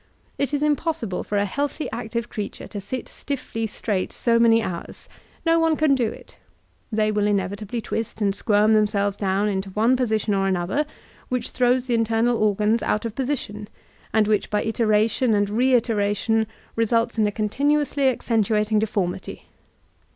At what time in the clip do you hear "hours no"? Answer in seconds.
4.63-5.59